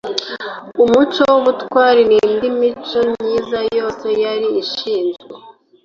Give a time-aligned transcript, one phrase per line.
[0.83, 5.33] umuco w'ubutwari, n'indiimico myiza yose yari ashinzwe